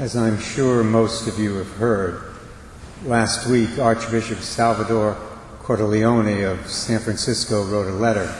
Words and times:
As 0.00 0.16
I'm 0.16 0.40
sure 0.40 0.82
most 0.82 1.28
of 1.28 1.38
you 1.38 1.56
have 1.56 1.72
heard, 1.72 2.32
last 3.04 3.46
week 3.46 3.78
Archbishop 3.78 4.38
Salvador 4.38 5.14
Cordileone 5.58 6.50
of 6.50 6.70
San 6.70 7.00
Francisco 7.00 7.66
wrote 7.66 7.86
a 7.86 7.92
letter, 7.92 8.34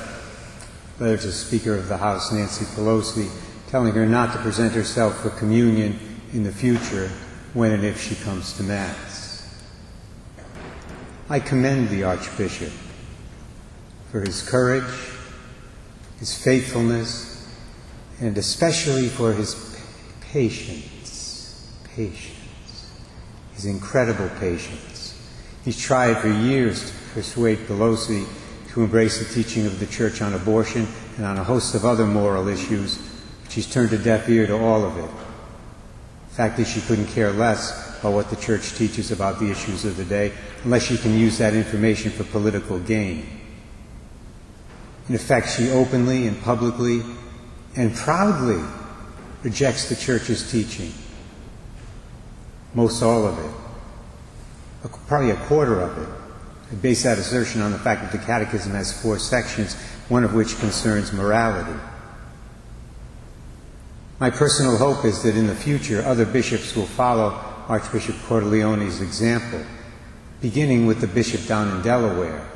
letter 0.99 1.19
to 1.19 1.31
Speaker 1.31 1.75
of 1.75 1.87
the 1.89 1.99
House 1.99 2.33
Nancy 2.33 2.65
Pelosi, 2.65 3.29
telling 3.69 3.93
her 3.93 4.07
not 4.07 4.33
to 4.33 4.39
present 4.39 4.73
herself 4.73 5.21
for 5.21 5.29
communion 5.29 5.99
in 6.33 6.45
the 6.45 6.51
future 6.51 7.11
when 7.53 7.73
and 7.73 7.85
if 7.85 8.01
she 8.01 8.15
comes 8.25 8.55
to 8.55 8.63
Mass. 8.63 9.47
I 11.29 11.41
commend 11.41 11.91
the 11.91 12.05
Archbishop 12.05 12.73
for 14.11 14.21
his 14.21 14.41
courage, 14.49 15.11
his 16.21 16.35
faithfulness, 16.43 17.55
and 18.19 18.39
especially 18.39 19.09
for 19.09 19.35
his 19.35 19.77
patience. 20.23 21.00
Patience. 21.95 22.93
His 23.55 23.67
incredible 23.67 24.29
patience. 24.39 25.19
He's 25.65 25.81
tried 25.81 26.19
for 26.19 26.29
years 26.29 26.91
to 26.91 26.97
persuade 27.15 27.59
Pelosi 27.59 28.27
to 28.71 28.83
embrace 28.85 29.19
the 29.19 29.35
teaching 29.35 29.67
of 29.67 29.81
the 29.81 29.87
Church 29.87 30.23
on 30.23 30.35
abortion 30.35 30.87
and 31.17 31.27
on 31.27 31.37
a 31.37 31.45
host 31.45 31.75
of 31.75 31.85
other 31.85 32.07
moral 32.07 32.49
issues, 32.49 32.99
but 33.43 33.51
she's 33.51 33.71
turned 33.71 33.93
a 33.93 33.99
deaf 33.99 34.29
ear 34.29 34.47
to 34.47 34.57
all 34.57 34.85
of 34.85 34.97
it. 34.97 35.11
The 36.29 36.35
fact 36.37 36.59
is, 36.61 36.69
she 36.69 36.81
couldn't 36.81 37.09
care 37.09 37.33
less 37.33 37.99
about 37.99 38.13
what 38.13 38.31
the 38.31 38.37
Church 38.37 38.75
teaches 38.75 39.11
about 39.11 39.41
the 39.41 39.51
issues 39.51 39.85
of 39.85 39.97
the 39.97 40.05
day 40.05 40.33
unless 40.63 40.85
she 40.85 40.97
can 40.97 41.19
use 41.19 41.39
that 41.39 41.55
information 41.55 42.13
for 42.13 42.25
political 42.25 42.79
gain. 42.79 43.27
In 45.09 45.17
effect, 45.17 45.51
she 45.51 45.71
openly 45.71 46.29
and 46.29 46.41
publicly 46.41 47.03
and 47.75 47.93
proudly 47.95 48.63
rejects 49.43 49.89
the 49.89 49.97
Church's 49.97 50.51
teaching. 50.51 50.93
Most 52.75 53.03
all 53.03 53.27
of 53.27 53.39
it. 53.39 54.91
Probably 55.07 55.31
a 55.31 55.37
quarter 55.37 55.81
of 55.81 55.99
it. 55.99 56.09
I 56.71 56.75
base 56.77 57.03
that 57.03 57.19
assertion 57.19 57.63
on 57.63 57.73
the 57.73 57.79
fact 57.79 58.03
that 58.03 58.13
the 58.13 58.25
Catechism 58.25 58.73
has 58.73 58.93
four 59.03 59.19
sections, 59.19 59.75
one 60.09 60.23
of 60.23 60.35
which 60.35 60.59
concerns 60.61 61.13
morality. 61.13 61.79
My 64.21 64.31
personal 64.31 64.77
hope 64.77 65.05
is 65.05 65.23
that 65.23 65.35
in 65.35 65.47
the 65.47 65.55
future 65.55 66.03
other 66.03 66.25
bishops 66.25 66.77
will 66.77 66.87
follow 66.87 67.31
Archbishop 67.69 68.17
Cordileone's 68.27 69.01
example, 69.01 69.65
beginning 70.41 70.87
with 70.87 71.01
the 71.01 71.07
bishop 71.07 71.47
down 71.47 71.75
in 71.75 71.83
Delaware. 71.83 72.47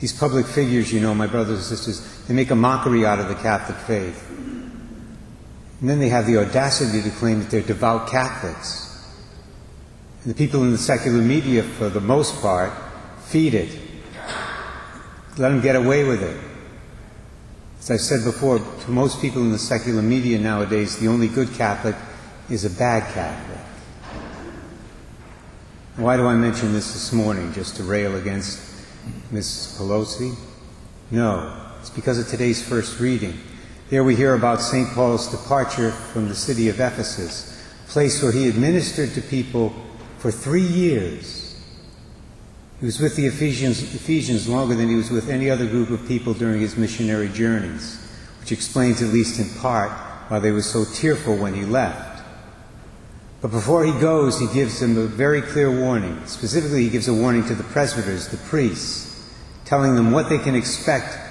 These 0.00 0.12
public 0.12 0.46
figures, 0.46 0.92
you 0.92 1.00
know, 1.00 1.14
my 1.14 1.28
brothers 1.28 1.58
and 1.58 1.78
sisters, 1.78 2.26
they 2.26 2.34
make 2.34 2.50
a 2.50 2.56
mockery 2.56 3.06
out 3.06 3.20
of 3.20 3.28
the 3.28 3.36
Catholic 3.36 3.78
faith. 3.78 4.28
And 5.82 5.90
then 5.90 5.98
they 5.98 6.10
have 6.10 6.28
the 6.28 6.38
audacity 6.38 7.02
to 7.02 7.10
claim 7.16 7.40
that 7.40 7.50
they're 7.50 7.60
devout 7.60 8.08
Catholics. 8.08 9.04
And 10.22 10.32
the 10.32 10.38
people 10.38 10.62
in 10.62 10.70
the 10.70 10.78
secular 10.78 11.20
media, 11.20 11.64
for 11.64 11.88
the 11.88 12.00
most 12.00 12.40
part, 12.40 12.72
feed 13.24 13.54
it. 13.54 13.76
Let 15.38 15.48
them 15.48 15.60
get 15.60 15.74
away 15.74 16.04
with 16.04 16.22
it. 16.22 16.40
As 17.80 17.90
I 17.90 17.96
said 17.96 18.22
before, 18.22 18.60
to 18.60 18.90
most 18.92 19.20
people 19.20 19.42
in 19.42 19.50
the 19.50 19.58
secular 19.58 20.02
media 20.02 20.38
nowadays, 20.38 21.00
the 21.00 21.08
only 21.08 21.26
good 21.26 21.52
Catholic 21.54 21.96
is 22.48 22.64
a 22.64 22.70
bad 22.70 23.12
Catholic. 23.12 23.58
Why 25.96 26.16
do 26.16 26.28
I 26.28 26.36
mention 26.36 26.72
this 26.72 26.92
this 26.92 27.12
morning? 27.12 27.52
Just 27.54 27.74
to 27.78 27.82
rail 27.82 28.14
against 28.14 28.60
Mrs. 29.32 29.76
Pelosi? 29.76 30.36
No, 31.10 31.60
it's 31.80 31.90
because 31.90 32.20
of 32.20 32.28
today's 32.28 32.62
first 32.62 33.00
reading. 33.00 33.36
There 33.92 34.02
we 34.02 34.16
hear 34.16 34.32
about 34.32 34.62
St. 34.62 34.88
Paul's 34.94 35.28
departure 35.28 35.90
from 35.90 36.26
the 36.26 36.34
city 36.34 36.70
of 36.70 36.80
Ephesus, 36.80 37.62
a 37.84 37.90
place 37.90 38.22
where 38.22 38.32
he 38.32 38.48
administered 38.48 39.12
to 39.12 39.20
people 39.20 39.74
for 40.16 40.30
three 40.30 40.62
years. 40.62 41.60
He 42.80 42.86
was 42.86 42.98
with 42.98 43.16
the 43.16 43.26
Ephesians, 43.26 43.82
Ephesians 43.94 44.48
longer 44.48 44.74
than 44.74 44.88
he 44.88 44.94
was 44.94 45.10
with 45.10 45.28
any 45.28 45.50
other 45.50 45.66
group 45.66 45.90
of 45.90 46.08
people 46.08 46.32
during 46.32 46.62
his 46.62 46.74
missionary 46.74 47.28
journeys, 47.28 48.00
which 48.40 48.50
explains, 48.50 49.02
at 49.02 49.10
least 49.10 49.38
in 49.38 49.60
part, 49.60 49.90
why 50.28 50.38
they 50.38 50.52
were 50.52 50.62
so 50.62 50.86
tearful 50.94 51.36
when 51.36 51.52
he 51.52 51.66
left. 51.66 52.24
But 53.42 53.50
before 53.50 53.84
he 53.84 53.92
goes, 54.00 54.40
he 54.40 54.46
gives 54.54 54.80
them 54.80 54.96
a 54.96 55.04
very 55.04 55.42
clear 55.42 55.70
warning. 55.70 56.18
Specifically, 56.24 56.84
he 56.84 56.88
gives 56.88 57.08
a 57.08 57.14
warning 57.14 57.44
to 57.44 57.54
the 57.54 57.64
presbyters, 57.64 58.28
the 58.28 58.38
priests, 58.38 59.30
telling 59.66 59.96
them 59.96 60.12
what 60.12 60.30
they 60.30 60.38
can 60.38 60.54
expect 60.54 61.21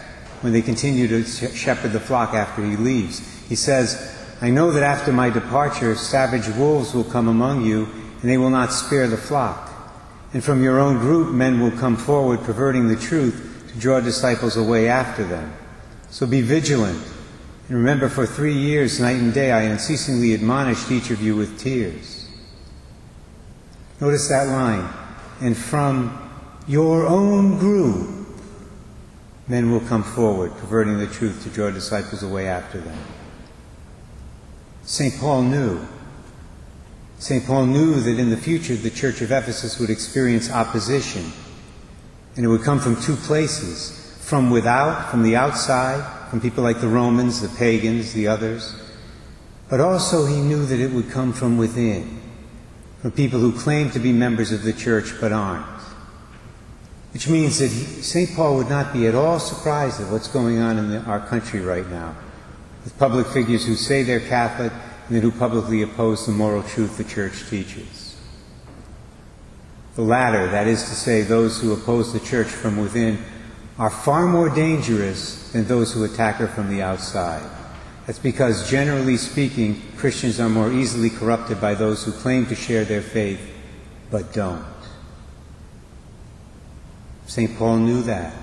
when 0.41 0.53
they 0.53 0.61
continue 0.61 1.07
to 1.07 1.23
shepherd 1.23 1.91
the 1.91 1.99
flock 1.99 2.33
after 2.33 2.63
he 2.63 2.75
leaves. 2.75 3.19
He 3.47 3.55
says, 3.55 4.17
I 4.41 4.49
know 4.49 4.71
that 4.71 4.83
after 4.83 5.13
my 5.13 5.29
departure, 5.29 5.95
savage 5.95 6.47
wolves 6.55 6.93
will 6.93 7.03
come 7.03 7.27
among 7.27 7.63
you, 7.63 7.87
and 8.21 8.29
they 8.29 8.37
will 8.37 8.49
not 8.49 8.73
spare 8.73 9.07
the 9.07 9.17
flock. 9.17 9.71
And 10.33 10.43
from 10.43 10.63
your 10.63 10.79
own 10.79 10.97
group, 10.97 11.33
men 11.33 11.59
will 11.59 11.71
come 11.71 11.95
forward, 11.95 12.41
perverting 12.41 12.87
the 12.87 12.95
truth, 12.95 13.65
to 13.71 13.79
draw 13.79 13.99
disciples 13.99 14.57
away 14.57 14.87
after 14.89 15.23
them. 15.23 15.53
So 16.09 16.25
be 16.25 16.41
vigilant. 16.41 17.01
And 17.67 17.77
remember, 17.77 18.09
for 18.09 18.25
three 18.25 18.57
years, 18.57 18.99
night 18.99 19.17
and 19.17 19.33
day, 19.33 19.51
I 19.51 19.61
unceasingly 19.63 20.33
admonished 20.33 20.91
each 20.91 21.11
of 21.11 21.21
you 21.21 21.35
with 21.35 21.59
tears. 21.59 22.27
Notice 23.99 24.27
that 24.29 24.47
line. 24.47 24.91
And 25.39 25.55
from 25.55 26.29
your 26.67 27.05
own 27.05 27.59
group, 27.59 28.20
men 29.51 29.69
will 29.69 29.81
come 29.81 30.01
forward, 30.01 30.49
perverting 30.57 30.97
the 30.97 31.07
truth 31.07 31.43
to 31.43 31.49
draw 31.49 31.69
disciples 31.69 32.23
away 32.23 32.47
after 32.47 32.79
them. 32.79 32.97
St. 34.83 35.13
Paul 35.19 35.43
knew. 35.43 35.85
St. 37.19 37.45
Paul 37.45 37.65
knew 37.65 37.95
that 37.95 38.17
in 38.17 38.29
the 38.29 38.37
future 38.37 38.75
the 38.75 38.89
church 38.89 39.19
of 39.19 39.29
Ephesus 39.29 39.77
would 39.77 39.89
experience 39.89 40.49
opposition. 40.49 41.33
And 42.37 42.45
it 42.45 42.47
would 42.47 42.63
come 42.63 42.79
from 42.79 42.99
two 43.01 43.17
places 43.17 44.17
from 44.21 44.51
without, 44.51 45.11
from 45.11 45.21
the 45.21 45.35
outside, 45.35 46.29
from 46.29 46.39
people 46.39 46.63
like 46.63 46.79
the 46.79 46.87
Romans, 46.87 47.41
the 47.41 47.49
pagans, 47.57 48.13
the 48.13 48.29
others. 48.29 48.73
But 49.69 49.81
also 49.81 50.27
he 50.27 50.39
knew 50.39 50.65
that 50.65 50.79
it 50.79 50.91
would 50.91 51.09
come 51.09 51.33
from 51.33 51.57
within, 51.57 52.21
from 53.01 53.11
people 53.11 53.41
who 53.41 53.51
claim 53.51 53.91
to 53.91 53.99
be 53.99 54.13
members 54.13 54.53
of 54.53 54.63
the 54.63 54.71
church 54.71 55.11
but 55.19 55.33
aren't. 55.33 55.80
Which 57.13 57.27
means 57.27 57.59
that 57.59 57.69
St. 57.69 58.33
Paul 58.35 58.55
would 58.57 58.69
not 58.69 58.93
be 58.93 59.07
at 59.07 59.15
all 59.15 59.39
surprised 59.39 59.99
at 59.99 60.11
what's 60.11 60.27
going 60.27 60.59
on 60.59 60.77
in 60.77 60.89
the, 60.89 61.01
our 61.01 61.19
country 61.19 61.59
right 61.59 61.87
now, 61.89 62.15
with 62.83 62.97
public 62.97 63.27
figures 63.27 63.65
who 63.65 63.75
say 63.75 64.03
they're 64.03 64.21
Catholic 64.21 64.71
and 65.07 65.15
then 65.15 65.21
who 65.21 65.31
publicly 65.31 65.81
oppose 65.81 66.25
the 66.25 66.31
moral 66.31 66.63
truth 66.63 66.97
the 66.97 67.03
Church 67.03 67.49
teaches. 67.49 68.15
The 69.95 70.03
latter, 70.03 70.49
that 70.51 70.67
is 70.67 70.83
to 70.83 70.95
say, 70.95 71.21
those 71.21 71.59
who 71.59 71.73
oppose 71.73 72.13
the 72.13 72.21
Church 72.21 72.47
from 72.47 72.77
within, 72.77 73.21
are 73.77 73.89
far 73.89 74.25
more 74.25 74.47
dangerous 74.47 75.51
than 75.51 75.65
those 75.65 75.91
who 75.91 76.05
attack 76.05 76.35
her 76.35 76.47
from 76.47 76.69
the 76.69 76.81
outside. 76.81 77.43
That's 78.07 78.19
because, 78.19 78.69
generally 78.69 79.17
speaking, 79.17 79.81
Christians 79.97 80.39
are 80.39 80.49
more 80.49 80.71
easily 80.71 81.09
corrupted 81.09 81.59
by 81.59 81.73
those 81.73 82.03
who 82.03 82.11
claim 82.11 82.45
to 82.45 82.55
share 82.55 82.85
their 82.85 83.01
faith 83.01 83.41
but 84.09 84.33
don't. 84.33 84.65
St. 87.31 87.57
Paul 87.57 87.77
knew 87.77 88.01
that. 88.03 88.33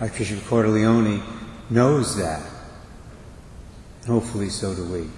Archbishop 0.00 0.38
Cordileone 0.38 1.22
knows 1.68 2.16
that. 2.16 2.42
Hopefully, 4.06 4.48
so 4.48 4.74
do 4.74 4.86
we. 4.86 5.10